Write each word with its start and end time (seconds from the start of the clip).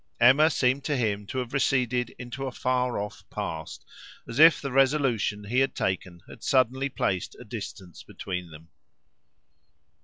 Emma 0.19 0.49
seemed 0.49 0.83
to 0.83 0.97
him 0.97 1.27
to 1.27 1.37
have 1.37 1.53
receded 1.53 2.09
into 2.17 2.47
a 2.47 2.51
far 2.51 2.97
off 2.97 3.23
past, 3.29 3.85
as 4.27 4.39
if 4.39 4.59
the 4.59 4.71
resolution 4.71 5.43
he 5.43 5.59
had 5.59 5.75
taken 5.75 6.19
had 6.27 6.41
suddenly 6.43 6.89
placed 6.89 7.35
a 7.39 7.43
distance 7.45 8.01
between 8.01 8.49
them. 8.49 8.69